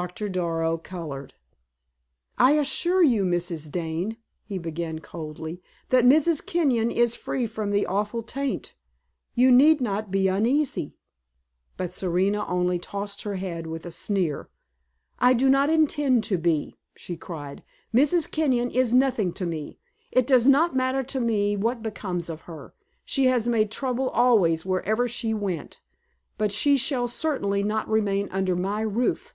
Doctor 0.00 0.26
Darrow 0.26 0.78
colored. 0.78 1.34
"I 2.38 2.52
assure 2.52 3.02
you, 3.02 3.26
Mrs. 3.26 3.70
Dane," 3.70 4.16
he 4.42 4.56
began, 4.56 5.00
coldly, 5.00 5.62
"that 5.90 6.06
Mrs. 6.06 6.46
Kenyon 6.46 6.90
is 6.90 7.14
free 7.14 7.46
from 7.46 7.70
the 7.72 7.84
awful 7.84 8.22
taint. 8.22 8.74
You 9.34 9.52
need 9.52 9.82
not 9.82 10.10
be 10.10 10.28
uneasy." 10.28 10.94
But 11.76 11.92
Serena 11.92 12.46
only 12.46 12.78
tossed 12.78 13.24
her 13.24 13.34
head 13.34 13.66
with 13.66 13.84
a 13.84 13.90
sneer. 13.90 14.48
"I 15.18 15.34
do 15.34 15.50
not 15.50 15.68
intend 15.68 16.24
to 16.24 16.38
be!" 16.38 16.78
she 16.96 17.18
cried. 17.18 17.62
"Mrs. 17.92 18.30
Kenyon 18.30 18.70
is 18.70 18.94
nothing 18.94 19.30
to 19.34 19.44
me. 19.44 19.78
It 20.10 20.26
does 20.26 20.48
not 20.48 20.74
matter 20.74 21.02
to 21.02 21.20
me 21.20 21.54
what 21.54 21.82
becomes 21.82 22.30
of 22.30 22.40
her. 22.48 22.72
She 23.04 23.26
has 23.26 23.46
made 23.46 23.70
trouble 23.70 24.08
always 24.08 24.64
where 24.64 24.82
ever 24.86 25.06
she 25.06 25.34
went. 25.34 25.82
But 26.38 26.50
she 26.50 26.78
shall 26.78 27.08
certainly 27.08 27.62
not 27.62 27.86
remain 27.90 28.30
under 28.30 28.56
my 28.56 28.80
roof!" 28.80 29.34